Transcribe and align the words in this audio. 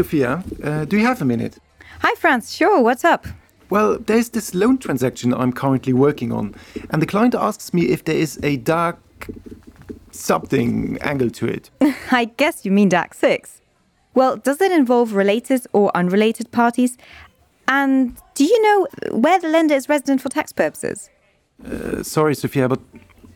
Zofia, 0.00 0.42
uh, 0.64 0.86
do 0.86 0.96
you 0.96 1.04
have 1.04 1.20
a 1.20 1.26
minute? 1.26 1.58
Hi, 2.00 2.14
Franz. 2.14 2.54
Sure, 2.54 2.80
what's 2.80 3.04
up? 3.04 3.26
Well, 3.68 3.98
there's 3.98 4.30
this 4.30 4.54
loan 4.54 4.78
transaction 4.78 5.34
I'm 5.34 5.52
currently 5.52 5.92
working 5.92 6.32
on, 6.32 6.54
and 6.88 7.02
the 7.02 7.06
client 7.06 7.34
asks 7.34 7.74
me 7.74 7.82
if 7.82 8.04
there 8.04 8.16
is 8.16 8.40
a 8.42 8.56
dark 8.56 8.98
something 10.10 10.98
angle 11.02 11.28
to 11.30 11.46
it. 11.46 11.70
I 12.10 12.24
guess 12.24 12.64
you 12.64 12.72
mean 12.72 12.88
DAC 12.90 13.14
6. 13.14 13.60
Well, 14.14 14.38
does 14.38 14.60
it 14.62 14.72
involve 14.72 15.12
related 15.12 15.66
or 15.74 15.94
unrelated 15.94 16.50
parties? 16.50 16.96
And 17.68 18.16
do 18.34 18.44
you 18.44 18.62
know 18.62 18.86
where 19.12 19.38
the 19.38 19.48
lender 19.48 19.74
is 19.74 19.88
resident 19.88 20.22
for 20.22 20.30
tax 20.30 20.50
purposes? 20.52 21.10
Uh, 21.64 22.02
sorry, 22.02 22.34
Zofia, 22.34 22.70
but 22.70 22.80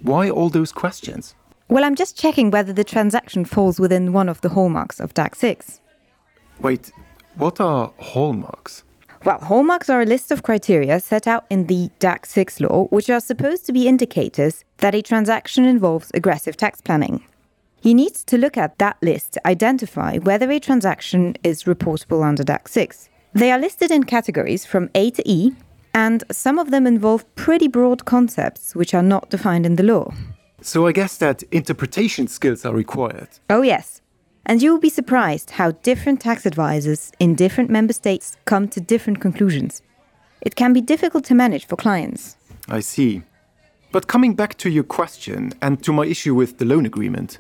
why 0.00 0.30
all 0.30 0.48
those 0.48 0.72
questions? 0.72 1.34
Well, 1.68 1.84
I'm 1.84 1.94
just 1.94 2.18
checking 2.18 2.50
whether 2.50 2.72
the 2.72 2.84
transaction 2.84 3.44
falls 3.44 3.78
within 3.78 4.14
one 4.14 4.30
of 4.30 4.40
the 4.40 4.48
hallmarks 4.48 4.98
of 4.98 5.12
DAC 5.12 5.36
6. 5.36 5.80
Wait, 6.60 6.92
what 7.36 7.60
are 7.60 7.92
hallmarks? 7.98 8.84
Well, 9.24 9.38
hallmarks 9.38 9.88
are 9.88 10.02
a 10.02 10.06
list 10.06 10.30
of 10.30 10.42
criteria 10.42 11.00
set 11.00 11.26
out 11.26 11.46
in 11.48 11.66
the 11.66 11.90
DAC 11.98 12.26
6 12.26 12.60
law, 12.60 12.84
which 12.86 13.08
are 13.08 13.20
supposed 13.20 13.64
to 13.66 13.72
be 13.72 13.88
indicators 13.88 14.64
that 14.78 14.94
a 14.94 15.02
transaction 15.02 15.64
involves 15.64 16.10
aggressive 16.12 16.56
tax 16.56 16.80
planning. 16.80 17.24
You 17.82 17.94
need 17.94 18.14
to 18.14 18.38
look 18.38 18.56
at 18.56 18.78
that 18.78 18.96
list 19.02 19.32
to 19.32 19.46
identify 19.46 20.18
whether 20.18 20.50
a 20.50 20.60
transaction 20.60 21.36
is 21.42 21.64
reportable 21.64 22.22
under 22.22 22.42
DAC 22.42 22.68
6. 22.68 23.08
They 23.34 23.50
are 23.50 23.58
listed 23.58 23.90
in 23.90 24.04
categories 24.04 24.64
from 24.64 24.90
A 24.94 25.10
to 25.10 25.22
E, 25.28 25.52
and 25.94 26.22
some 26.30 26.58
of 26.58 26.70
them 26.70 26.86
involve 26.86 27.24
pretty 27.34 27.68
broad 27.68 28.04
concepts 28.04 28.74
which 28.74 28.94
are 28.94 29.02
not 29.02 29.30
defined 29.30 29.64
in 29.64 29.76
the 29.76 29.82
law. 29.82 30.12
So 30.60 30.86
I 30.86 30.92
guess 30.92 31.18
that 31.18 31.42
interpretation 31.44 32.26
skills 32.26 32.64
are 32.64 32.74
required. 32.74 33.28
Oh, 33.50 33.62
yes. 33.62 34.00
And 34.46 34.60
you 34.60 34.72
will 34.72 34.80
be 34.80 34.90
surprised 34.90 35.50
how 35.50 35.70
different 35.70 36.20
tax 36.20 36.44
advisors 36.44 37.12
in 37.18 37.34
different 37.34 37.70
member 37.70 37.92
states 37.92 38.36
come 38.44 38.68
to 38.68 38.80
different 38.80 39.20
conclusions. 39.20 39.82
It 40.42 40.54
can 40.54 40.72
be 40.72 40.82
difficult 40.82 41.24
to 41.24 41.34
manage 41.34 41.66
for 41.66 41.76
clients. 41.76 42.36
I 42.68 42.80
see. 42.80 43.22
But 43.90 44.06
coming 44.06 44.34
back 44.34 44.58
to 44.58 44.68
your 44.68 44.84
question 44.84 45.52
and 45.62 45.82
to 45.84 45.92
my 45.92 46.04
issue 46.04 46.34
with 46.34 46.58
the 46.58 46.64
loan 46.64 46.84
agreement, 46.84 47.38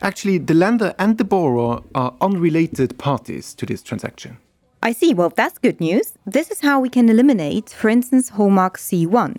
actually, 0.00 0.38
the 0.38 0.54
lender 0.54 0.94
and 0.98 1.18
the 1.18 1.24
borrower 1.24 1.82
are 1.94 2.14
unrelated 2.20 2.96
parties 2.96 3.54
to 3.54 3.66
this 3.66 3.82
transaction. 3.82 4.38
I 4.82 4.92
see. 4.92 5.12
Well, 5.12 5.30
that's 5.30 5.58
good 5.58 5.78
news. 5.78 6.14
This 6.24 6.50
is 6.50 6.60
how 6.60 6.80
we 6.80 6.88
can 6.88 7.10
eliminate, 7.10 7.68
for 7.68 7.90
instance, 7.90 8.30
hallmark 8.30 8.78
C1, 8.78 9.36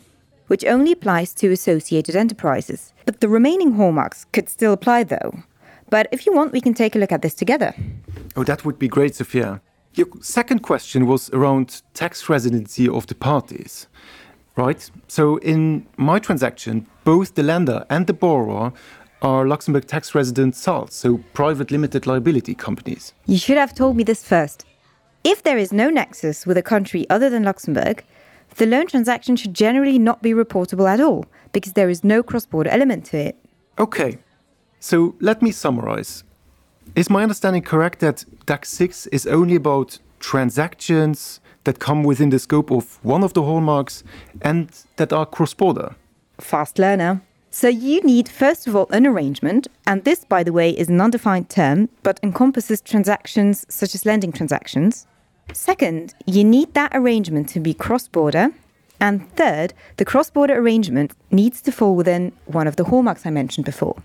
which 0.47 0.66
only 0.66 0.91
applies 0.91 1.33
to 1.35 1.52
associated 1.52 2.16
enterprises. 2.16 2.94
But 3.05 3.22
the 3.22 3.29
remaining 3.29 3.72
hallmarks 3.72 4.25
could 4.33 4.49
still 4.49 4.73
apply, 4.73 5.05
though. 5.05 5.44
But 5.92 6.08
if 6.11 6.25
you 6.25 6.34
want, 6.34 6.53
we 6.53 6.61
can 6.61 6.73
take 6.73 6.95
a 6.95 7.00
look 7.00 7.11
at 7.11 7.22
this 7.22 7.36
together. 7.36 7.75
Oh, 8.36 8.44
that 8.45 8.66
would 8.66 8.80
be 8.80 8.88
great, 8.88 9.11
Zofia. 9.11 9.59
Your 9.94 10.08
second 10.22 10.59
question 10.64 11.06
was 11.06 11.30
around 11.31 11.81
tax 11.94 12.30
residency 12.30 12.88
of 12.88 13.08
the 13.08 13.16
parties, 13.16 13.88
right? 14.56 14.89
So 15.09 15.36
in 15.38 15.86
my 15.97 16.17
transaction, 16.17 16.88
both 17.03 17.36
the 17.36 17.44
lender 17.44 17.86
and 17.89 18.08
the 18.08 18.14
borrower 18.14 18.72
are 19.22 19.45
Luxembourg 19.45 19.86
tax 19.86 20.16
resident 20.16 20.56
SALs, 20.56 20.94
so 20.94 21.19
private 21.34 21.72
limited 21.72 22.08
liability 22.08 22.56
companies. 22.56 23.14
You 23.25 23.38
should 23.38 23.58
have 23.58 23.75
told 23.75 23.97
me 23.97 24.03
this 24.03 24.23
first. 24.23 24.66
If 25.25 25.44
there 25.44 25.58
is 25.58 25.73
no 25.73 25.89
nexus 25.89 26.47
with 26.47 26.58
a 26.58 26.64
country 26.64 27.06
other 27.09 27.30
than 27.30 27.44
Luxembourg, 27.44 28.03
the 28.56 28.66
loan 28.66 28.88
transaction 28.88 29.35
should 29.35 29.53
generally 29.53 30.00
not 30.00 30.22
be 30.22 30.31
reportable 30.31 30.90
at 30.90 31.01
all 31.01 31.25
because 31.51 31.74
there 31.74 31.90
is 31.90 32.01
no 32.03 32.24
cross 32.24 32.46
border 32.46 32.69
element 32.69 33.06
to 33.07 33.18
it. 33.18 33.35
Okay, 33.78 34.18
so 34.81 35.16
let 35.22 35.42
me 35.42 35.52
summarize. 35.52 36.24
Is 36.96 37.09
my 37.09 37.22
understanding 37.22 37.62
correct 37.62 38.00
that 38.00 38.25
DAC 38.47 38.66
6 38.66 39.08
is 39.08 39.28
only 39.28 39.56
about 39.56 40.00
transactions 40.19 41.40
that 41.64 41.80
come 41.80 42.03
within 42.03 42.31
the 42.31 42.40
scope 42.40 42.72
of 42.72 43.00
one 43.03 43.24
of 43.24 43.34
the 43.34 43.44
hallmarks 43.44 44.03
and 44.42 44.69
that 44.97 45.14
are 45.14 45.25
cross 45.25 45.53
border? 45.53 45.96
Fast 46.40 46.80
learner. 46.80 47.22
So 47.52 47.68
you 47.68 48.02
need, 48.02 48.28
first 48.28 48.66
of 48.66 48.75
all, 48.75 48.88
an 48.92 49.06
arrangement, 49.06 49.68
and 49.86 50.03
this, 50.03 50.25
by 50.25 50.42
the 50.42 50.53
way, 50.53 50.72
is 50.72 50.90
an 50.90 51.00
undefined 51.00 51.50
term 51.50 51.90
but 52.02 52.19
encompasses 52.24 52.81
transactions 52.81 53.66
such 53.69 53.94
as 53.94 54.06
lending 54.06 54.31
transactions. 54.31 55.06
Second, 55.53 56.16
you 56.25 56.44
need 56.44 56.74
that 56.74 56.92
arrangement 56.96 57.50
to 57.50 57.59
be 57.59 57.74
cross 57.74 58.08
border. 58.08 58.50
And 59.00 59.30
third, 59.36 59.74
the 59.98 60.06
cross 60.06 60.31
border 60.31 60.58
arrangement 60.58 61.13
needs 61.30 61.62
to 61.63 61.72
fall 61.72 61.96
within 61.96 62.31
one 62.46 62.68
of 62.68 62.78
the 62.78 62.86
hallmarks 62.86 63.25
I 63.25 63.30
mentioned 63.30 63.66
before. 63.66 64.02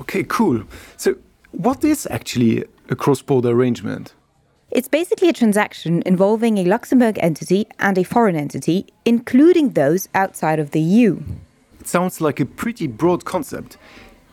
Okay, 0.00 0.24
cool. 0.24 0.62
So, 0.96 1.16
what 1.52 1.84
is 1.84 2.06
actually 2.10 2.64
a 2.88 2.96
cross 2.96 3.22
border 3.22 3.50
arrangement? 3.50 4.14
It's 4.70 4.88
basically 4.88 5.28
a 5.28 5.32
transaction 5.32 6.02
involving 6.06 6.58
a 6.58 6.64
Luxembourg 6.64 7.18
entity 7.20 7.66
and 7.80 7.98
a 7.98 8.04
foreign 8.04 8.36
entity, 8.36 8.86
including 9.04 9.70
those 9.70 10.08
outside 10.14 10.58
of 10.58 10.70
the 10.70 10.80
EU. 10.80 11.20
It 11.80 11.88
sounds 11.88 12.20
like 12.20 12.40
a 12.40 12.46
pretty 12.46 12.86
broad 12.86 13.24
concept. 13.24 13.76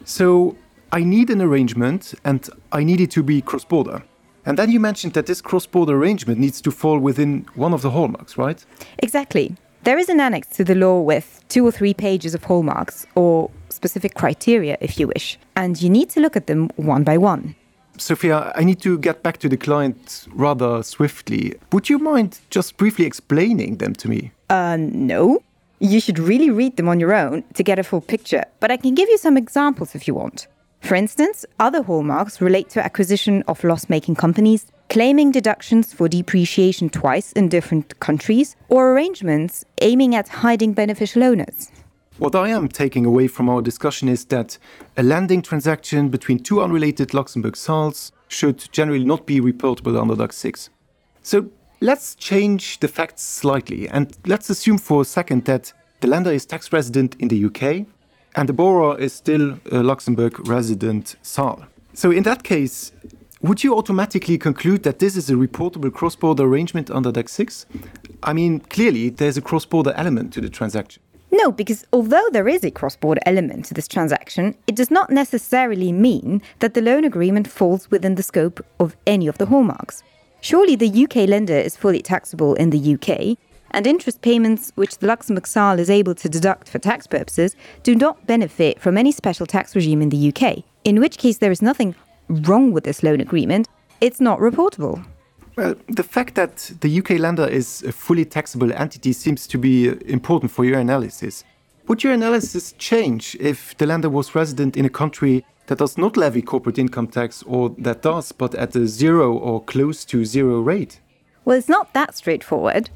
So, 0.05 0.55
I 0.91 1.03
need 1.03 1.29
an 1.29 1.41
arrangement 1.41 2.13
and 2.23 2.47
I 2.71 2.83
need 2.83 3.01
it 3.01 3.11
to 3.11 3.23
be 3.23 3.41
cross 3.41 3.65
border. 3.65 4.03
And 4.45 4.57
then 4.57 4.71
you 4.71 4.79
mentioned 4.79 5.13
that 5.13 5.25
this 5.25 5.41
cross 5.41 5.65
border 5.65 5.97
arrangement 5.97 6.39
needs 6.39 6.61
to 6.61 6.71
fall 6.71 6.99
within 6.99 7.45
one 7.55 7.73
of 7.73 7.81
the 7.81 7.89
hallmarks, 7.89 8.37
right? 8.37 8.63
Exactly. 8.99 9.57
There 9.87 9.97
is 9.97 10.09
an 10.09 10.19
annex 10.19 10.49
to 10.57 10.65
the 10.65 10.75
law 10.75 10.99
with 10.99 11.45
two 11.47 11.65
or 11.65 11.71
three 11.71 11.93
pages 11.93 12.35
of 12.35 12.43
hallmarks, 12.43 13.07
or 13.15 13.49
specific 13.69 14.15
criteria 14.15 14.77
if 14.81 14.99
you 14.99 15.07
wish, 15.07 15.39
and 15.55 15.81
you 15.81 15.89
need 15.89 16.09
to 16.09 16.19
look 16.19 16.35
at 16.35 16.47
them 16.47 16.69
one 16.75 17.05
by 17.05 17.17
one. 17.17 17.55
Zofia, 17.97 18.51
I 18.53 18.65
need 18.65 18.81
to 18.81 18.97
get 18.97 19.23
back 19.23 19.37
to 19.37 19.47
the 19.47 19.55
client 19.55 20.27
rather 20.33 20.83
swiftly. 20.83 21.53
Would 21.71 21.87
you 21.87 21.99
mind 21.99 22.39
just 22.49 22.75
briefly 22.75 23.05
explaining 23.05 23.77
them 23.77 23.93
to 23.93 24.09
me? 24.09 24.31
Uh, 24.49 24.75
no. 24.77 25.41
You 25.79 26.01
should 26.01 26.19
really 26.19 26.49
read 26.49 26.75
them 26.75 26.89
on 26.89 26.99
your 26.99 27.13
own 27.13 27.45
to 27.53 27.63
get 27.63 27.79
a 27.79 27.83
full 27.83 28.01
picture, 28.01 28.43
but 28.59 28.69
I 28.69 28.75
can 28.75 28.93
give 28.93 29.07
you 29.07 29.17
some 29.17 29.37
examples 29.37 29.95
if 29.95 30.05
you 30.05 30.13
want. 30.13 30.47
For 30.81 30.95
instance, 30.95 31.45
other 31.59 31.83
hallmarks 31.83 32.39
relate 32.39 32.69
to 32.69 32.83
acquisition 32.83 33.43
of 33.47 33.63
loss 33.63 33.89
making 33.89 34.15
companies, 34.15 34.67
claiming 34.89 35.31
deductions 35.31 35.93
for 35.93 36.07
depreciation 36.07 36.89
twice 36.89 37.31
in 37.33 37.49
different 37.49 37.99
countries, 37.99 38.55
or 38.69 38.93
arrangements 38.93 39.65
aiming 39.81 40.15
at 40.15 40.29
hiding 40.29 40.73
beneficial 40.73 41.23
owners. 41.23 41.71
What 42.19 42.35
I 42.35 42.49
am 42.49 42.67
taking 42.67 43.05
away 43.05 43.27
from 43.27 43.47
our 43.47 43.61
discussion 43.61 44.09
is 44.09 44.25
that 44.25 44.57
a 44.95 45.03
lending 45.03 45.43
transaction 45.43 46.09
between 46.09 46.39
two 46.39 46.63
unrelated 46.63 47.13
Luxembourg 47.13 47.55
SALs 47.55 48.11
should 48.27 48.67
generally 48.71 49.03
not 49.03 49.27
be 49.27 49.39
reportable 49.39 50.01
under 50.01 50.15
DAC 50.15 50.33
6. 50.33 50.69
So 51.21 51.51
let's 51.79 52.15
change 52.15 52.79
the 52.79 52.87
facts 52.87 53.21
slightly 53.21 53.87
and 53.89 54.17
let's 54.25 54.49
assume 54.49 54.79
for 54.79 55.01
a 55.01 55.05
second 55.05 55.45
that 55.45 55.73
the 55.99 56.07
lender 56.07 56.31
is 56.31 56.45
tax 56.45 56.73
resident 56.73 57.15
in 57.19 57.27
the 57.27 57.45
UK 57.45 57.85
and 58.37 58.47
the 58.47 58.53
borrower 58.53 58.97
is 58.99 59.13
still 59.13 59.59
a 59.71 59.81
Luxembourg 59.81 60.47
resident 60.47 61.15
SAL. 61.23 61.65
So 61.93 62.11
in 62.11 62.21
that 62.23 62.43
case, 62.43 62.91
would 63.41 63.63
you 63.63 63.75
automatically 63.75 64.37
conclude 64.37 64.83
that 64.83 64.99
this 64.99 65.15
is 65.15 65.29
a 65.31 65.33
reportable 65.33 65.91
cross 65.91 66.15
border 66.15 66.43
arrangement 66.43 66.91
under 66.91 67.11
DAC 67.11 67.29
6? 67.29 67.65
I 68.21 68.33
mean, 68.33 68.59
clearly 68.59 69.09
there's 69.09 69.37
a 69.37 69.41
cross 69.41 69.65
border 69.65 69.91
element 69.95 70.33
to 70.33 70.41
the 70.41 70.49
transaction. 70.49 71.01
No, 71.31 71.51
because 71.51 71.85
although 71.91 72.29
there 72.31 72.47
is 72.47 72.63
a 72.63 72.69
cross 72.69 72.95
border 72.95 73.21
element 73.25 73.65
to 73.65 73.73
this 73.73 73.87
transaction, 73.87 74.55
it 74.67 74.75
does 74.75 74.91
not 74.91 75.09
necessarily 75.09 75.91
mean 75.91 76.41
that 76.59 76.75
the 76.75 76.81
loan 76.81 77.03
agreement 77.05 77.47
falls 77.47 77.89
within 77.89 78.15
the 78.15 78.23
scope 78.23 78.63
of 78.79 78.95
any 79.07 79.27
of 79.27 79.39
the 79.39 79.47
hallmarks. 79.47 80.03
Surely 80.41 80.75
the 80.75 81.03
UK 81.03 81.27
lender 81.27 81.57
is 81.57 81.75
fully 81.75 82.01
taxable 82.01 82.53
in 82.53 82.69
the 82.69 82.93
UK, 82.93 83.35
and 83.71 83.87
interest 83.87 84.21
payments 84.21 84.71
which 84.75 84.97
the 84.97 85.07
Luxembourg 85.07 85.47
SAL 85.47 85.79
is 85.79 85.89
able 85.89 86.15
to 86.15 86.29
deduct 86.29 86.69
for 86.69 86.79
tax 86.79 87.07
purposes 87.07 87.55
do 87.83 87.95
not 87.95 88.25
benefit 88.27 88.79
from 88.79 88.97
any 88.97 89.11
special 89.11 89.45
tax 89.45 89.75
regime 89.75 90.01
in 90.01 90.09
the 90.09 90.33
UK, 90.33 90.63
in 90.83 90.99
which 90.99 91.17
case 91.17 91.37
there 91.37 91.51
is 91.51 91.61
nothing 91.61 91.95
wrong 92.29 92.71
with 92.71 92.83
this 92.83 93.03
loan 93.03 93.21
agreement, 93.21 93.67
it's 94.01 94.21
not 94.21 94.39
reportable. 94.39 95.05
Well, 95.55 95.75
the 95.87 96.03
fact 96.03 96.35
that 96.35 96.71
the 96.81 96.99
UK 96.99 97.11
lender 97.19 97.47
is 97.47 97.81
a 97.83 97.91
fully 97.91 98.25
taxable 98.25 98.71
entity 98.73 99.11
seems 99.13 99.47
to 99.47 99.57
be 99.57 99.87
important 100.11 100.51
for 100.51 100.65
your 100.65 100.79
analysis. 100.79 101.43
Would 101.87 102.03
your 102.03 102.13
analysis 102.13 102.73
change 102.73 103.35
if 103.39 103.75
the 103.77 103.85
lender 103.85 104.09
was 104.09 104.35
resident 104.35 104.77
in 104.77 104.85
a 104.85 104.89
country 104.89 105.45
that 105.67 105.79
does 105.79 105.97
not 105.97 106.17
levy 106.17 106.41
corporate 106.41 106.77
income 106.77 107.07
tax 107.07 107.43
or 107.43 107.69
that 107.77 108.01
does, 108.01 108.31
but 108.31 108.53
at 108.55 108.75
a 108.75 108.87
zero 108.87 109.33
or 109.33 109.63
close 109.63 110.05
to 110.05 110.25
zero 110.25 110.59
rate? 110.59 110.99
Well, 111.45 111.57
it's 111.57 111.69
not 111.69 111.93
that 111.93 112.15
straightforward. 112.15 112.89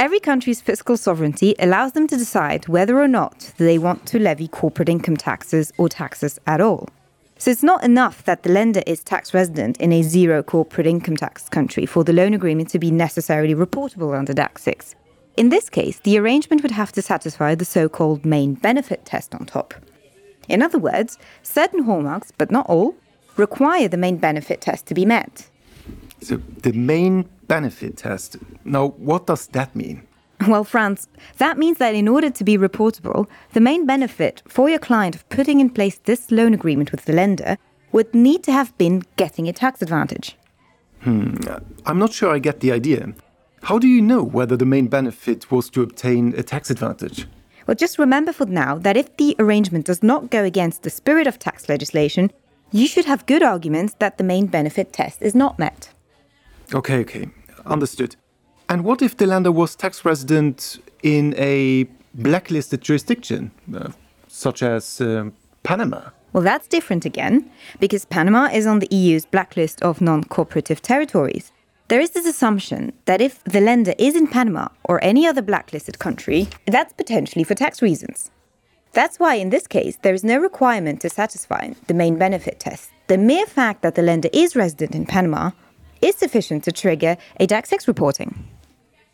Every 0.00 0.18
country's 0.18 0.62
fiscal 0.62 0.96
sovereignty 0.96 1.54
allows 1.58 1.92
them 1.92 2.06
to 2.06 2.16
decide 2.16 2.66
whether 2.68 2.98
or 2.98 3.06
not 3.06 3.52
they 3.58 3.76
want 3.76 4.06
to 4.06 4.18
levy 4.18 4.48
corporate 4.48 4.88
income 4.88 5.18
taxes 5.18 5.74
or 5.76 5.90
taxes 5.90 6.38
at 6.46 6.58
all. 6.58 6.88
So 7.36 7.50
it's 7.50 7.62
not 7.62 7.84
enough 7.84 8.24
that 8.24 8.42
the 8.42 8.50
lender 8.50 8.82
is 8.86 9.04
tax 9.04 9.34
resident 9.34 9.76
in 9.76 9.92
a 9.92 10.00
zero 10.00 10.42
corporate 10.42 10.86
income 10.86 11.18
tax 11.18 11.50
country 11.50 11.84
for 11.84 12.02
the 12.02 12.14
loan 12.14 12.32
agreement 12.32 12.70
to 12.70 12.78
be 12.78 12.90
necessarily 12.90 13.54
reportable 13.54 14.18
under 14.18 14.32
DAC 14.32 14.58
6. 14.58 14.94
In 15.36 15.50
this 15.50 15.68
case, 15.68 15.98
the 15.98 16.16
arrangement 16.16 16.62
would 16.62 16.70
have 16.70 16.92
to 16.92 17.02
satisfy 17.02 17.54
the 17.54 17.66
so 17.66 17.86
called 17.86 18.24
main 18.24 18.54
benefit 18.54 19.04
test 19.04 19.34
on 19.34 19.44
top. 19.44 19.74
In 20.48 20.62
other 20.62 20.78
words, 20.78 21.18
certain 21.42 21.82
hallmarks, 21.82 22.32
but 22.38 22.50
not 22.50 22.64
all, 22.70 22.94
require 23.36 23.86
the 23.86 23.98
main 23.98 24.16
benefit 24.16 24.62
test 24.62 24.86
to 24.86 24.94
be 24.94 25.04
met. 25.04 25.49
So, 26.22 26.36
the 26.62 26.72
main 26.72 27.28
benefit 27.48 27.96
test. 27.96 28.36
Now, 28.64 28.88
what 28.88 29.26
does 29.26 29.46
that 29.48 29.74
mean? 29.74 30.06
Well, 30.46 30.64
Franz, 30.64 31.08
that 31.36 31.58
means 31.58 31.78
that 31.78 31.94
in 31.94 32.08
order 32.08 32.30
to 32.30 32.44
be 32.44 32.56
reportable, 32.56 33.28
the 33.52 33.60
main 33.60 33.84
benefit 33.84 34.42
for 34.48 34.70
your 34.70 34.78
client 34.78 35.14
of 35.14 35.28
putting 35.28 35.60
in 35.60 35.68
place 35.68 35.98
this 36.04 36.30
loan 36.30 36.54
agreement 36.54 36.92
with 36.92 37.04
the 37.04 37.12
lender 37.12 37.58
would 37.92 38.14
need 38.14 38.42
to 38.44 38.52
have 38.52 38.76
been 38.78 39.02
getting 39.16 39.48
a 39.48 39.52
tax 39.52 39.82
advantage. 39.82 40.36
Hmm, 41.00 41.34
I'm 41.84 41.98
not 41.98 42.12
sure 42.12 42.34
I 42.34 42.38
get 42.38 42.60
the 42.60 42.72
idea. 42.72 43.12
How 43.62 43.78
do 43.78 43.86
you 43.86 44.00
know 44.00 44.22
whether 44.22 44.56
the 44.56 44.64
main 44.64 44.86
benefit 44.86 45.50
was 45.50 45.68
to 45.70 45.82
obtain 45.82 46.34
a 46.36 46.42
tax 46.42 46.70
advantage? 46.70 47.26
Well, 47.66 47.74
just 47.74 47.98
remember 47.98 48.32
for 48.32 48.46
now 48.46 48.78
that 48.78 48.96
if 48.96 49.16
the 49.16 49.36
arrangement 49.38 49.86
does 49.86 50.02
not 50.02 50.30
go 50.30 50.44
against 50.44 50.82
the 50.82 50.90
spirit 50.90 51.26
of 51.26 51.38
tax 51.38 51.68
legislation, 51.68 52.30
you 52.72 52.86
should 52.86 53.04
have 53.04 53.26
good 53.26 53.42
arguments 53.42 53.94
that 53.98 54.16
the 54.16 54.24
main 54.24 54.46
benefit 54.46 54.92
test 54.92 55.20
is 55.20 55.34
not 55.34 55.58
met. 55.58 55.90
Okay, 56.72 56.98
okay, 56.98 57.28
understood. 57.66 58.16
And 58.68 58.84
what 58.84 59.02
if 59.02 59.16
the 59.16 59.26
lender 59.26 59.50
was 59.50 59.74
tax 59.74 60.04
resident 60.04 60.78
in 61.02 61.34
a 61.36 61.88
blacklisted 62.14 62.80
jurisdiction, 62.80 63.50
uh, 63.74 63.90
such 64.28 64.62
as 64.62 65.00
uh, 65.00 65.30
Panama? 65.64 66.10
Well, 66.32 66.44
that's 66.44 66.68
different 66.68 67.04
again, 67.04 67.50
because 67.80 68.04
Panama 68.04 68.44
is 68.52 68.66
on 68.66 68.78
the 68.78 68.88
EU's 68.94 69.24
blacklist 69.26 69.82
of 69.82 70.00
non 70.00 70.22
cooperative 70.22 70.80
territories. 70.80 71.50
There 71.88 72.00
is 72.00 72.10
this 72.10 72.26
assumption 72.26 72.92
that 73.06 73.20
if 73.20 73.42
the 73.42 73.60
lender 73.60 73.94
is 73.98 74.14
in 74.14 74.28
Panama 74.28 74.68
or 74.84 75.02
any 75.02 75.26
other 75.26 75.42
blacklisted 75.42 75.98
country, 75.98 76.46
that's 76.66 76.92
potentially 76.92 77.42
for 77.42 77.56
tax 77.56 77.82
reasons. 77.82 78.30
That's 78.92 79.18
why, 79.18 79.34
in 79.34 79.50
this 79.50 79.66
case, 79.66 79.98
there 80.02 80.14
is 80.14 80.22
no 80.22 80.38
requirement 80.38 81.00
to 81.00 81.10
satisfy 81.10 81.72
the 81.88 81.94
main 81.94 82.16
benefit 82.16 82.60
test. 82.60 82.90
The 83.08 83.18
mere 83.18 83.46
fact 83.46 83.82
that 83.82 83.96
the 83.96 84.02
lender 84.02 84.28
is 84.32 84.54
resident 84.54 84.94
in 84.94 85.06
Panama 85.06 85.50
is 86.02 86.16
sufficient 86.16 86.64
to 86.64 86.72
trigger 86.72 87.16
a 87.38 87.46
DAC 87.46 87.66
6 87.66 87.88
reporting. 87.88 88.48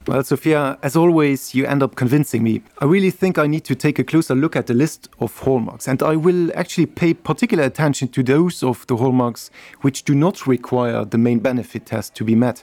Well, 0.07 0.23
Zofia, 0.23 0.79
as 0.85 0.95
always, 0.95 1.53
you 1.53 1.67
end 1.67 1.83
up 1.83 1.97
convincing 1.97 2.45
me. 2.45 2.63
I 2.79 2.85
really 2.85 3.11
think 3.11 3.39
I 3.39 3.49
need 3.49 3.65
to 3.65 3.75
take 3.75 3.99
a 3.99 4.05
closer 4.05 4.37
look 4.37 4.55
at 4.55 4.69
the 4.69 4.75
list 4.75 5.09
of 5.19 5.37
hallmarks, 5.37 5.89
and 5.89 6.01
I 6.01 6.15
will 6.15 6.57
actually 6.57 6.87
pay 6.87 7.13
particular 7.13 7.65
attention 7.65 8.07
to 8.09 8.23
those 8.23 8.63
of 8.63 8.87
the 8.87 8.97
hallmarks 8.97 9.51
which 9.81 10.05
do 10.05 10.15
not 10.15 10.47
require 10.47 11.05
the 11.05 11.19
main 11.19 11.41
benefit 11.41 11.87
test 11.87 12.15
to 12.15 12.25
be 12.25 12.37
met. 12.37 12.63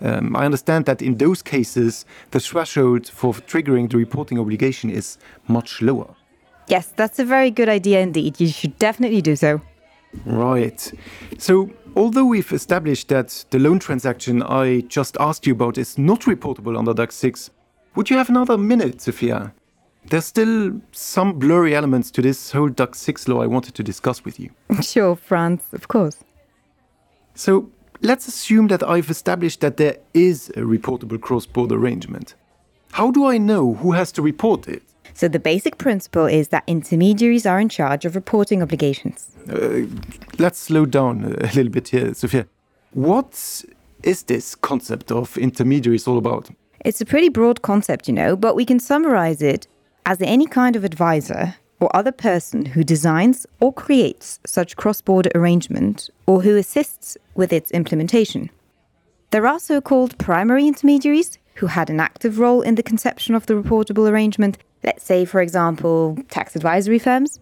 Um, 0.00 0.34
I 0.34 0.46
understand 0.46 0.86
that 0.86 1.00
in 1.00 1.18
those 1.18 1.42
cases, 1.42 2.06
the 2.32 2.40
threshold 2.40 3.06
for 3.06 3.34
triggering 3.34 3.88
the 3.88 3.96
reporting 3.96 4.40
obligation 4.40 4.90
is 4.90 5.16
much 5.46 5.80
lower. 5.80 6.16
Yes, 6.66 6.92
that's 6.96 7.20
a 7.20 7.24
very 7.24 7.52
good 7.52 7.68
idea 7.68 8.00
indeed. 8.00 8.40
You 8.40 8.48
should 8.48 8.76
definitely 8.78 9.22
do 9.22 9.36
so. 9.36 9.60
Right. 10.24 10.92
So, 11.38 11.70
although 11.96 12.24
we've 12.24 12.52
established 12.52 13.08
that 13.08 13.44
the 13.50 13.58
loan 13.58 13.78
transaction 13.78 14.42
I 14.42 14.82
just 14.82 15.16
asked 15.18 15.46
you 15.46 15.52
about 15.52 15.78
is 15.78 15.98
not 15.98 16.22
reportable 16.22 16.78
under 16.78 16.92
DAC 16.92 17.12
6, 17.12 17.50
would 17.94 18.10
you 18.10 18.16
have 18.16 18.28
another 18.28 18.56
minute, 18.56 18.98
Zofia? 18.98 19.52
There's 20.06 20.24
still 20.24 20.80
some 20.92 21.38
blurry 21.38 21.74
elements 21.74 22.10
to 22.12 22.22
this 22.22 22.52
whole 22.52 22.70
DAC 22.70 22.94
6 22.94 23.28
law 23.28 23.42
I 23.42 23.46
wanted 23.46 23.74
to 23.74 23.82
discuss 23.82 24.24
with 24.24 24.40
you. 24.40 24.50
Sure, 24.82 25.16
Franz, 25.16 25.62
of 25.72 25.88
course. 25.88 26.18
So, 27.34 27.70
let's 28.00 28.26
assume 28.28 28.68
that 28.68 28.82
I've 28.82 29.10
established 29.10 29.60
that 29.60 29.76
there 29.76 29.98
is 30.14 30.48
a 30.50 30.60
reportable 30.62 31.20
cross 31.20 31.46
border 31.46 31.76
arrangement. 31.76 32.34
How 32.92 33.10
do 33.10 33.26
I 33.26 33.38
know 33.38 33.74
who 33.74 33.92
has 33.92 34.10
to 34.12 34.22
report 34.22 34.68
it? 34.68 34.82
So, 35.14 35.28
the 35.28 35.38
basic 35.38 35.78
principle 35.78 36.26
is 36.26 36.48
that 36.48 36.64
intermediaries 36.66 37.46
are 37.46 37.60
in 37.60 37.68
charge 37.68 38.04
of 38.04 38.14
reporting 38.14 38.62
obligations. 38.62 39.30
Uh, 39.48 39.82
let's 40.38 40.58
slow 40.58 40.86
down 40.86 41.24
a 41.24 41.52
little 41.54 41.70
bit 41.70 41.88
here, 41.88 42.10
Zofia. 42.10 42.46
What 42.92 43.64
is 44.02 44.22
this 44.24 44.54
concept 44.54 45.12
of 45.12 45.36
intermediaries 45.36 46.06
all 46.06 46.18
about? 46.18 46.50
It's 46.84 47.00
a 47.00 47.06
pretty 47.06 47.28
broad 47.28 47.62
concept, 47.62 48.08
you 48.08 48.14
know, 48.14 48.36
but 48.36 48.56
we 48.56 48.64
can 48.64 48.80
summarize 48.80 49.42
it 49.42 49.66
as 50.06 50.20
any 50.22 50.46
kind 50.46 50.76
of 50.76 50.84
advisor 50.84 51.54
or 51.80 51.94
other 51.94 52.12
person 52.12 52.66
who 52.66 52.84
designs 52.84 53.46
or 53.60 53.72
creates 53.72 54.38
such 54.46 54.76
cross 54.76 55.00
border 55.00 55.30
arrangement 55.34 56.10
or 56.26 56.42
who 56.42 56.56
assists 56.56 57.16
with 57.34 57.52
its 57.52 57.70
implementation. 57.70 58.50
There 59.30 59.46
are 59.46 59.60
so 59.60 59.80
called 59.80 60.18
primary 60.18 60.66
intermediaries 60.66 61.38
who 61.60 61.66
had 61.66 61.90
an 61.90 62.00
active 62.00 62.38
role 62.38 62.62
in 62.62 62.74
the 62.76 62.82
conception 62.82 63.34
of 63.34 63.44
the 63.44 63.52
reportable 63.52 64.08
arrangement, 64.10 64.56
let's 64.82 65.04
say, 65.04 65.26
for 65.26 65.42
example, 65.42 66.16
tax 66.30 66.56
advisory 66.56 66.98
firms. 66.98 67.38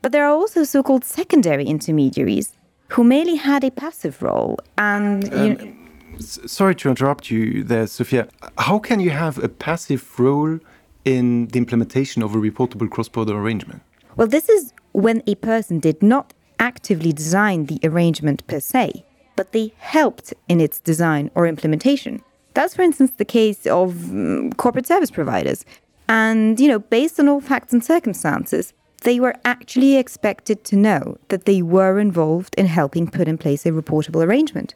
But 0.00 0.12
there 0.12 0.24
are 0.24 0.32
also 0.32 0.64
so 0.64 0.82
called 0.82 1.04
secondary 1.04 1.66
intermediaries 1.66 2.54
who 2.88 3.04
merely 3.04 3.36
had 3.36 3.62
a 3.64 3.70
passive 3.70 4.22
role 4.22 4.58
and. 4.78 5.24
You 5.24 5.50
um, 5.60 5.78
sorry 6.20 6.74
to 6.76 6.88
interrupt 6.88 7.30
you 7.30 7.62
there, 7.62 7.84
Zofia. 7.84 8.30
How 8.56 8.78
can 8.78 9.00
you 9.00 9.10
have 9.10 9.36
a 9.44 9.50
passive 9.50 10.18
role 10.18 10.58
in 11.04 11.48
the 11.48 11.58
implementation 11.58 12.22
of 12.22 12.34
a 12.34 12.38
reportable 12.38 12.88
cross 12.88 13.08
border 13.08 13.36
arrangement? 13.36 13.82
Well, 14.16 14.28
this 14.28 14.48
is 14.48 14.72
when 14.92 15.22
a 15.26 15.34
person 15.34 15.78
did 15.78 16.02
not 16.02 16.32
actively 16.58 17.12
design 17.12 17.66
the 17.66 17.78
arrangement 17.84 18.46
per 18.46 18.60
se, 18.60 19.04
but 19.36 19.52
they 19.52 19.74
helped 19.76 20.32
in 20.48 20.58
its 20.58 20.80
design 20.80 21.30
or 21.34 21.46
implementation. 21.46 22.22
That's, 22.58 22.74
for 22.74 22.82
instance, 22.82 23.12
the 23.12 23.24
case 23.24 23.68
of 23.68 24.10
um, 24.10 24.52
corporate 24.54 24.84
service 24.84 25.12
providers. 25.12 25.64
And, 26.08 26.58
you 26.58 26.66
know, 26.66 26.80
based 26.80 27.20
on 27.20 27.28
all 27.28 27.40
facts 27.40 27.72
and 27.72 27.84
circumstances, 27.84 28.74
they 29.02 29.20
were 29.20 29.36
actually 29.44 29.94
expected 29.94 30.64
to 30.64 30.74
know 30.74 31.18
that 31.28 31.44
they 31.44 31.62
were 31.62 32.00
involved 32.00 32.56
in 32.56 32.66
helping 32.66 33.06
put 33.06 33.28
in 33.28 33.38
place 33.38 33.64
a 33.64 33.70
reportable 33.70 34.26
arrangement. 34.26 34.74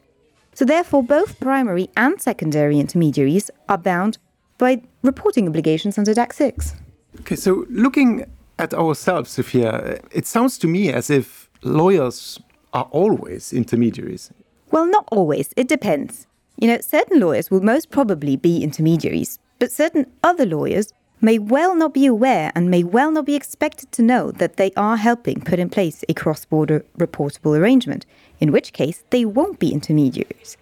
So, 0.53 0.63
therefore, 0.63 1.03
both 1.03 1.41
primary 1.41 1.89
and 1.97 2.21
secondary 2.21 2.79
intermediaries 2.79 3.51
are 3.67 3.77
bound 3.77 4.17
by 4.57 4.81
reporting 5.01 5.49
obligations 5.49 5.97
under 5.97 6.13
DAC 6.13 6.31
6. 6.31 6.75
Okay, 7.19 7.35
so 7.35 7.65
looking 7.69 8.25
at 8.59 8.73
ourselves, 8.73 9.35
Zofia, 9.35 9.99
it 10.09 10.25
sounds 10.25 10.57
to 10.59 10.67
me 10.67 10.89
as 10.89 11.09
if 11.09 11.49
lawyers 11.63 12.39
are 12.71 12.87
always 12.91 13.51
intermediaries. 13.51 14.31
Well, 14.71 14.85
not 14.85 15.05
always. 15.11 15.49
It 15.57 15.67
depends. 15.67 16.27
You 16.57 16.67
know, 16.67 16.79
certain 16.81 17.19
lawyers 17.19 17.49
will 17.49 17.61
most 17.61 17.89
probably 17.89 18.35
be 18.35 18.63
intermediaries, 18.63 19.39
but 19.59 19.71
certain 19.71 20.05
other 20.23 20.45
lawyers 20.45 20.93
may 21.21 21.39
well 21.39 21.75
not 21.75 21.93
be 21.93 22.05
aware 22.05 22.51
and 22.53 22.69
may 22.69 22.83
well 22.83 23.11
not 23.11 23.25
be 23.25 23.35
expected 23.35 23.91
to 23.93 24.01
know 24.01 24.31
that 24.31 24.57
they 24.57 24.71
are 24.75 24.97
helping 24.97 25.41
put 25.41 25.57
in 25.57 25.69
place 25.69 26.03
a 26.09 26.13
cross 26.13 26.45
border 26.45 26.85
reportable 26.97 27.57
arrangement, 27.57 28.05
in 28.39 28.51
which 28.51 28.73
case 28.73 29.03
they 29.09 29.25
won't 29.25 29.57
be 29.57 29.71
intermediaries. 29.71 30.57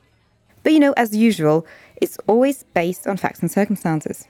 But 0.64 0.74
you 0.74 0.80
know, 0.80 0.94
as 0.96 1.16
usual, 1.16 1.66
it's 2.02 2.18
always 2.28 2.64
based 2.74 3.08
on 3.08 3.18
facts 3.18 3.40
and 3.42 3.52
circumstances. 3.52 4.28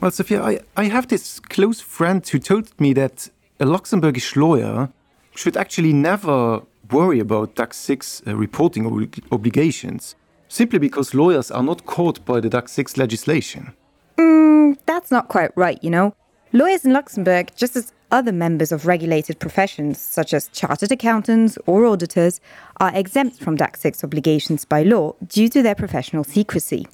Well, 0.00 0.10
Zofia, 0.10 0.40
I, 0.40 0.60
I 0.76 0.84
have 0.84 1.08
this 1.08 1.40
close 1.40 1.80
friend 1.80 2.26
who 2.26 2.38
told 2.38 2.78
me 2.80 2.92
that 2.94 3.28
a 3.60 3.64
Luxembourgish 3.64 4.34
lawyer 4.34 4.88
should 5.34 5.56
actually 5.56 5.92
never 5.92 6.62
worry 6.90 7.20
about 7.20 7.54
DAC 7.54 7.74
6 7.74 8.22
uh, 8.26 8.36
reporting 8.36 8.86
ob 8.86 9.14
obligations, 9.30 10.16
simply 10.50 10.78
because 10.78 11.14
lawyers 11.14 11.50
are 11.50 11.62
not 11.62 11.86
caught 11.86 12.22
by 12.26 12.40
the 12.40 12.50
DAC 12.50 12.68
6 12.68 12.96
legislation. 12.98 13.72
Mm, 14.18 14.76
that's 14.84 15.10
not 15.10 15.28
quite 15.28 15.56
right, 15.56 15.82
you 15.82 15.90
know. 15.90 16.14
Lawyers 16.52 16.84
in 16.84 16.92
Luxembourg, 16.92 17.52
just 17.56 17.76
as 17.76 17.92
other 18.10 18.32
members 18.32 18.72
of 18.72 18.84
regulated 18.84 19.38
professions, 19.38 20.00
such 20.00 20.34
as 20.34 20.48
chartered 20.48 20.90
accountants 20.90 21.56
or 21.66 21.86
auditors, 21.86 22.40
are 22.80 22.94
exempt 22.94 23.38
from 23.38 23.56
DAC 23.56 23.76
6 23.76 24.02
obligations 24.02 24.64
by 24.64 24.82
law 24.82 25.14
due 25.28 25.48
to 25.48 25.62
their 25.62 25.76
professional 25.76 26.24
secrecy. 26.24 26.88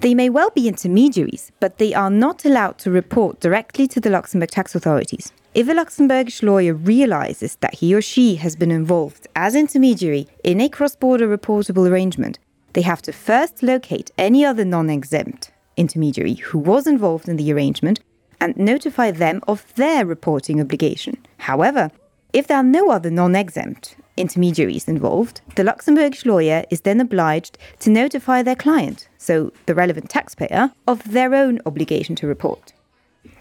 They 0.00 0.14
may 0.14 0.30
well 0.30 0.48
be 0.48 0.66
intermediaries, 0.66 1.52
but 1.60 1.76
they 1.76 1.92
are 1.92 2.08
not 2.08 2.46
allowed 2.46 2.78
to 2.78 2.90
report 2.90 3.40
directly 3.40 3.86
to 3.88 4.00
the 4.00 4.08
Luxembourg 4.08 4.50
tax 4.50 4.74
authorities. 4.74 5.30
If 5.52 5.68
a 5.68 5.72
Luxembourgish 5.72 6.42
lawyer 6.42 6.72
realizes 6.72 7.56
that 7.56 7.74
he 7.74 7.94
or 7.94 8.00
she 8.00 8.36
has 8.36 8.56
been 8.56 8.70
involved 8.70 9.28
as 9.36 9.54
intermediary 9.54 10.26
in 10.42 10.60
a 10.62 10.70
cross 10.70 10.96
border 10.96 11.28
reportable 11.28 11.86
arrangement, 11.86 12.38
they 12.72 12.82
have 12.82 13.02
to 13.02 13.12
first 13.12 13.62
locate 13.62 14.10
any 14.18 14.44
other 14.44 14.64
non 14.64 14.90
exempt 14.90 15.52
intermediary 15.76 16.34
who 16.34 16.58
was 16.58 16.86
involved 16.86 17.28
in 17.28 17.36
the 17.36 17.52
arrangement 17.52 18.00
and 18.40 18.56
notify 18.56 19.10
them 19.10 19.40
of 19.48 19.74
their 19.74 20.06
reporting 20.06 20.60
obligation. 20.60 21.16
However, 21.38 21.90
if 22.32 22.46
there 22.46 22.56
are 22.58 22.62
no 22.62 22.90
other 22.90 23.10
non 23.10 23.34
exempt 23.34 23.96
intermediaries 24.16 24.86
involved, 24.86 25.40
the 25.56 25.64
Luxembourgish 25.64 26.24
lawyer 26.26 26.64
is 26.70 26.82
then 26.82 27.00
obliged 27.00 27.58
to 27.80 27.90
notify 27.90 28.42
their 28.42 28.56
client, 28.56 29.08
so 29.18 29.52
the 29.66 29.74
relevant 29.74 30.10
taxpayer, 30.10 30.72
of 30.86 31.12
their 31.12 31.34
own 31.34 31.60
obligation 31.66 32.14
to 32.16 32.26
report. 32.26 32.72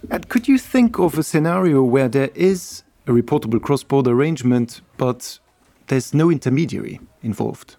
And 0.09 0.27
could 0.29 0.48
you 0.48 0.57
think 0.57 1.00
of 1.00 1.17
a 1.17 1.24
scenario 1.24 1.83
where 1.83 2.07
there 2.07 2.29
is 2.33 2.83
a 3.07 3.12
reportable 3.12 3.62
cross 3.62 3.83
border 3.83 4.12
arrangement, 4.12 4.81
but 4.98 5.39
there's 5.88 6.13
no 6.13 6.31
intermediary 6.31 7.00
involved? 7.21 7.75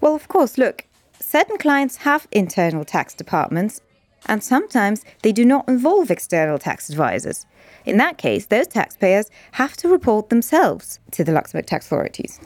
Well, 0.00 0.14
of 0.14 0.28
course, 0.28 0.58
look, 0.58 0.84
certain 1.18 1.58
clients 1.58 1.96
have 1.96 2.28
internal 2.30 2.84
tax 2.84 3.14
departments, 3.14 3.80
and 4.26 4.42
sometimes 4.42 5.04
they 5.22 5.32
do 5.32 5.44
not 5.44 5.68
involve 5.68 6.10
external 6.10 6.58
tax 6.58 6.88
advisors. 6.90 7.46
In 7.84 7.96
that 7.98 8.18
case, 8.18 8.46
those 8.46 8.66
taxpayers 8.66 9.30
have 9.52 9.76
to 9.78 9.88
report 9.88 10.28
themselves 10.28 11.00
to 11.12 11.24
the 11.24 11.32
Luxembourg 11.32 11.66
tax 11.66 11.86
authorities. 11.86 12.40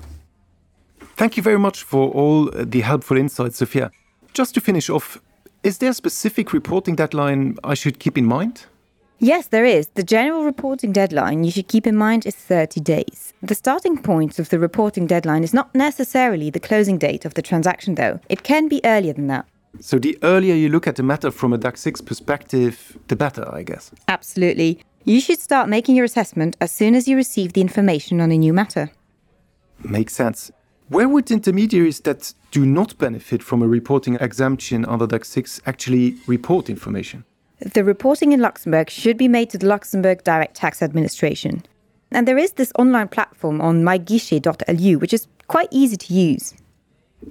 Thank 1.16 1.36
you 1.36 1.42
very 1.42 1.58
much 1.58 1.82
for 1.82 2.10
all 2.10 2.50
the 2.52 2.80
helpful 2.80 3.16
insights, 3.16 3.60
Zofia. 3.60 3.90
Just 4.32 4.54
to 4.54 4.60
finish 4.60 4.88
off, 4.88 5.20
is 5.62 5.78
there 5.78 5.90
a 5.90 5.94
specific 5.94 6.52
reporting 6.52 6.96
deadline 6.96 7.58
I 7.62 7.74
should 7.74 7.98
keep 7.98 8.16
in 8.16 8.24
mind? 8.24 8.66
Yes, 9.24 9.46
there 9.46 9.64
is. 9.64 9.86
The 9.94 10.02
general 10.02 10.42
reporting 10.42 10.90
deadline 10.90 11.44
you 11.44 11.52
should 11.52 11.68
keep 11.68 11.86
in 11.86 11.94
mind 11.94 12.26
is 12.26 12.34
30 12.34 12.80
days. 12.80 13.32
The 13.40 13.54
starting 13.54 13.96
point 13.96 14.40
of 14.40 14.48
the 14.48 14.58
reporting 14.58 15.06
deadline 15.06 15.44
is 15.44 15.54
not 15.54 15.72
necessarily 15.76 16.50
the 16.50 16.58
closing 16.58 16.98
date 16.98 17.24
of 17.24 17.34
the 17.34 17.40
transaction, 17.40 17.94
though. 17.94 18.18
It 18.28 18.42
can 18.42 18.66
be 18.66 18.80
earlier 18.84 19.12
than 19.12 19.28
that. 19.28 19.46
So 19.78 20.00
the 20.00 20.18
earlier 20.24 20.56
you 20.56 20.68
look 20.68 20.88
at 20.88 20.96
the 20.96 21.04
matter 21.04 21.30
from 21.30 21.52
a 21.52 21.58
DAC 21.58 21.78
6 21.78 22.00
perspective, 22.00 22.98
the 23.06 23.14
better, 23.14 23.48
I 23.54 23.62
guess. 23.62 23.92
Absolutely. 24.08 24.80
You 25.04 25.20
should 25.20 25.38
start 25.38 25.68
making 25.68 25.94
your 25.94 26.04
assessment 26.04 26.56
as 26.60 26.72
soon 26.72 26.96
as 26.96 27.06
you 27.06 27.14
receive 27.14 27.52
the 27.52 27.60
information 27.60 28.20
on 28.20 28.32
a 28.32 28.36
new 28.36 28.52
matter. 28.52 28.90
Makes 29.84 30.14
sense. 30.14 30.50
Where 30.88 31.08
would 31.08 31.30
intermediaries 31.30 32.00
that 32.00 32.34
do 32.50 32.66
not 32.66 32.98
benefit 32.98 33.40
from 33.40 33.62
a 33.62 33.68
reporting 33.68 34.16
exemption 34.16 34.84
under 34.84 35.06
DAC 35.06 35.24
6 35.24 35.60
actually 35.64 36.16
report 36.26 36.68
information? 36.68 37.24
The 37.64 37.84
reporting 37.84 38.32
in 38.32 38.40
Luxembourg 38.40 38.90
should 38.90 39.16
be 39.16 39.28
made 39.28 39.50
to 39.50 39.58
the 39.58 39.66
Luxembourg 39.66 40.24
Direct 40.24 40.56
Tax 40.56 40.82
Administration. 40.82 41.62
And 42.10 42.26
there 42.26 42.36
is 42.38 42.52
this 42.52 42.72
online 42.76 43.06
platform 43.06 43.60
on 43.60 43.84
myguichet.lu, 43.84 44.98
which 44.98 45.14
is 45.14 45.28
quite 45.46 45.68
easy 45.70 45.96
to 45.96 46.12
use. 46.12 46.54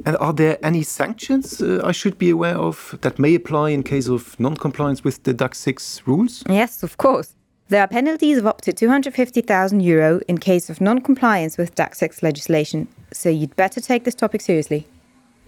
And 0.06 0.16
are 0.18 0.32
there 0.32 0.58
any 0.64 0.84
sanctions 0.84 1.62
uh, 1.62 1.82
I 1.84 1.92
should 1.92 2.18
be 2.18 2.30
aware 2.30 2.56
of 2.56 2.98
that 3.02 3.20
may 3.20 3.36
apply 3.36 3.72
in 3.72 3.84
case 3.84 4.08
of 4.08 4.40
non 4.40 4.56
compliance 4.56 5.04
with 5.04 5.22
the 5.24 5.34
DAC 5.34 5.54
6 5.54 6.04
rules? 6.06 6.44
Yes, 6.48 6.82
of 6.82 6.96
course. 6.96 7.36
There 7.68 7.82
are 7.82 7.88
penalties 7.88 8.38
of 8.38 8.48
up 8.48 8.62
to 8.62 8.72
250,000 8.72 9.82
euro 9.82 10.22
in 10.30 10.38
case 10.38 10.70
of 10.70 10.80
non 10.80 11.02
compliance 11.02 11.58
with 11.58 11.76
DAC 11.76 11.96
6 11.96 12.24
legislation, 12.24 12.88
so 13.12 13.28
you'd 13.28 13.56
better 13.58 13.82
take 13.82 14.06
this 14.06 14.16
topic 14.16 14.40
seriously. 14.40 14.88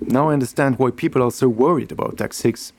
Now 0.02 0.30
I 0.30 0.34
understand 0.34 0.78
why 0.78 0.92
people 0.92 1.24
are 1.24 1.32
so 1.32 1.48
worried 1.48 1.94
about 1.94 2.18
DAC 2.18 2.34
6. 2.34 2.74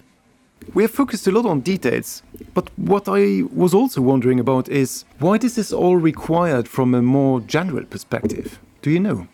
We 0.73 0.83
have 0.83 0.90
focused 0.90 1.26
a 1.26 1.30
lot 1.30 1.47
on 1.47 1.61
details, 1.61 2.23
but 2.54 2.71
what 2.76 3.09
I 3.09 3.42
was 3.52 3.75
also 3.75 4.00
wondering 4.00 4.40
about 4.40 4.68
is 4.68 5.04
why 5.18 5.38
this 5.38 5.59
is 5.59 5.73
all 5.73 5.97
required 5.97 6.66
from 6.68 6.94
a 6.94 7.02
more 7.02 7.40
general 7.40 7.85
perspective. 7.85 8.59
Do 8.83 8.90
you 8.90 9.00
know? 9.00 9.28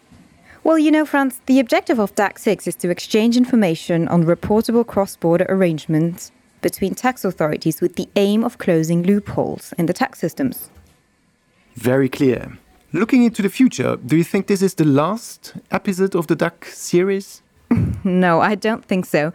Well, 0.65 0.79
you 0.79 0.91
know, 0.91 1.07
Franz, 1.07 1.41
the 1.47 1.61
objective 1.61 1.99
of 1.99 2.15
DAC6 2.15 2.67
is 2.67 2.75
to 2.77 2.91
exchange 2.91 3.37
information 3.37 4.09
on 4.09 4.25
reportable 4.25 4.87
cross 4.87 5.17
border 5.17 5.47
arrangements 5.49 6.33
between 6.61 6.95
tax 6.95 7.25
authorities 7.25 7.81
with 7.81 7.97
the 7.97 8.09
aim 8.17 8.45
of 8.45 8.59
closing 8.59 9.03
loopholes 9.03 9.73
in 9.79 9.87
the 9.87 9.95
tax 9.95 10.19
systems. 10.19 10.71
Very 11.75 12.09
clear. 12.09 12.59
Looking 12.93 13.23
into 13.23 13.41
the 13.41 13.49
future, 13.49 13.97
do 13.97 14.17
you 14.17 14.25
think 14.25 14.49
this 14.49 14.63
is 14.63 14.75
the 14.75 14.85
last 14.85 15.55
episode 15.71 16.15
of 16.15 16.27
the 16.27 16.37
DAC 16.37 16.65
series? 16.65 17.43
no, 18.05 18.41
I 18.41 18.55
don't 18.55 18.85
think 18.85 19.07
so. 19.07 19.33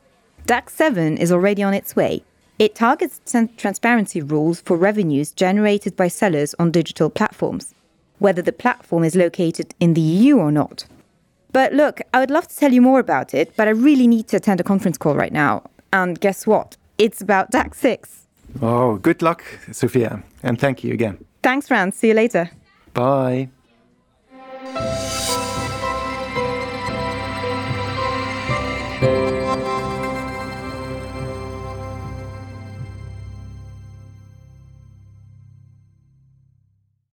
DAC 0.47 0.69
7 0.69 1.17
is 1.17 1.31
already 1.31 1.63
on 1.63 1.73
its 1.73 1.95
way. 1.95 2.23
It 2.59 2.75
targets 2.75 3.19
transparency 3.57 4.21
rules 4.21 4.61
for 4.61 4.77
revenues 4.77 5.31
generated 5.31 5.95
by 5.95 6.07
sellers 6.07 6.53
on 6.59 6.69
digital 6.69 7.09
platforms, 7.09 7.73
whether 8.19 8.43
the 8.43 8.53
platform 8.53 9.03
is 9.03 9.15
located 9.15 9.73
in 9.79 9.95
the 9.95 10.01
EU 10.01 10.37
or 10.37 10.51
not. 10.51 10.85
But 11.51 11.73
look, 11.73 11.99
I 12.13 12.19
would 12.19 12.29
love 12.29 12.47
to 12.47 12.55
tell 12.55 12.71
you 12.71 12.81
more 12.81 12.99
about 12.99 13.33
it, 13.33 13.53
but 13.57 13.67
I 13.67 13.71
really 13.71 14.07
need 14.07 14.27
to 14.27 14.37
attend 14.37 14.59
a 14.59 14.63
conference 14.63 14.99
call 14.99 15.15
right 15.15 15.33
now. 15.33 15.63
And 15.91 16.19
guess 16.19 16.45
what? 16.45 16.77
It's 16.99 17.21
about 17.21 17.51
DAC 17.51 17.73
6. 17.73 18.27
Oh, 18.61 18.97
good 18.97 19.23
luck, 19.23 19.43
Zofia, 19.71 20.21
and 20.43 20.59
thank 20.59 20.83
you 20.83 20.93
again. 20.93 21.17
Thanks, 21.41 21.67
Franz. 21.67 21.95
See 21.95 22.09
you 22.09 22.13
later. 22.13 22.51
Bye. 22.93 23.49